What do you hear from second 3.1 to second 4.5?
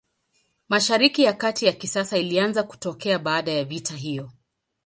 baada ya vita hiyo.